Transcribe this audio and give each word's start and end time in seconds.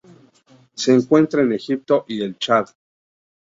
Se 0.73 0.91
encuentra 0.95 1.43
en 1.43 1.53
Egipto 1.53 2.05
y 2.07 2.23
el 2.23 2.35
Chad. 2.39 2.65